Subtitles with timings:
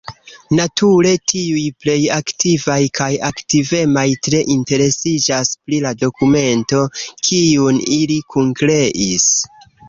[0.59, 6.81] Nature tiuj plej aktivaj kaj aktivemaj tre interesiĝas pri la dokumento,
[7.29, 9.31] kiun ili kunkreis.